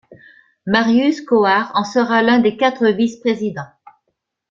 [0.65, 3.69] Marius Cohard en sera l'un des quatre vice-présidents.